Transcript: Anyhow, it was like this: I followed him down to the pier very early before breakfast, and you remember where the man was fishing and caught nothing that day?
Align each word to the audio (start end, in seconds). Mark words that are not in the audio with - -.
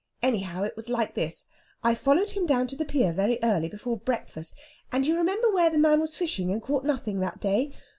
Anyhow, 0.23 0.63
it 0.63 0.75
was 0.75 0.89
like 0.89 1.13
this: 1.13 1.45
I 1.83 1.93
followed 1.93 2.31
him 2.31 2.47
down 2.47 2.65
to 2.69 2.75
the 2.75 2.85
pier 2.85 3.13
very 3.13 3.37
early 3.43 3.69
before 3.69 3.97
breakfast, 3.97 4.55
and 4.91 5.05
you 5.05 5.15
remember 5.15 5.51
where 5.51 5.69
the 5.69 5.77
man 5.77 6.01
was 6.01 6.17
fishing 6.17 6.51
and 6.51 6.59
caught 6.59 6.83
nothing 6.83 7.19
that 7.19 7.39
day? 7.39 7.71